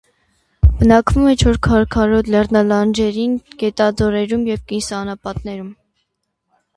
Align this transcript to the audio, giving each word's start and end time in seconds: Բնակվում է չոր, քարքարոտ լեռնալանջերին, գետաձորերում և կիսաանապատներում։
Բնակվում 0.77 1.25
է 1.31 1.33
չոր, 1.41 1.57
քարքարոտ 1.67 2.31
լեռնալանջերին, 2.35 3.35
գետաձորերում 3.65 4.47
և 4.53 4.63
կիսաանապատներում։ 4.73 5.69